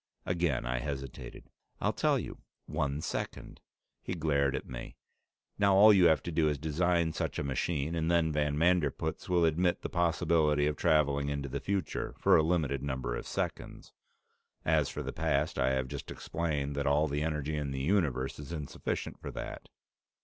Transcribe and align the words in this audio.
Again 0.25 0.65
I 0.65 0.79
hesitated. 0.79 1.51
"I'll 1.79 1.93
tell 1.93 2.17
you. 2.17 2.39
One 2.65 3.01
second!" 3.01 3.61
He 4.01 4.15
glared 4.15 4.55
at 4.55 4.67
me. 4.67 4.95
"Now 5.59 5.75
all 5.75 5.93
you 5.93 6.05
have 6.05 6.23
to 6.23 6.31
do 6.31 6.49
is 6.49 6.57
to 6.57 6.61
design 6.61 7.13
such 7.13 7.37
a 7.37 7.43
machine, 7.43 7.93
and 7.93 8.09
then 8.09 8.31
van 8.31 8.57
Manderpootz 8.57 9.29
will 9.29 9.45
admit 9.45 9.83
the 9.83 9.89
possibility 9.89 10.65
of 10.65 10.75
traveling 10.75 11.29
into 11.29 11.49
the 11.49 11.59
future 11.59 12.15
for 12.17 12.35
a 12.35 12.41
limited 12.41 12.81
number 12.81 13.15
of 13.15 13.27
seconds. 13.27 13.93
As 14.65 14.89
for 14.89 15.03
the 15.03 15.13
past, 15.13 15.59
I 15.59 15.69
have 15.73 15.87
just 15.87 16.09
explained 16.09 16.75
that 16.77 16.87
all 16.87 17.07
the 17.07 17.21
energy 17.21 17.55
in 17.55 17.69
the 17.69 17.81
universe 17.83 18.39
is 18.39 18.51
insufficient 18.51 19.19
for 19.21 19.29
that." 19.29 19.69